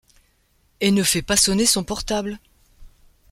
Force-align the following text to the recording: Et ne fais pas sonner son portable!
Et 0.79 0.89
ne 0.89 1.03
fais 1.03 1.21
pas 1.21 1.37
sonner 1.37 1.67
son 1.67 1.83
portable! 1.83 2.39